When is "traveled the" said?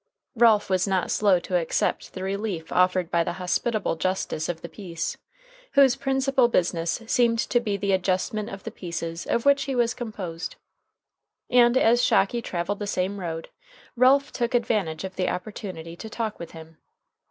12.41-12.87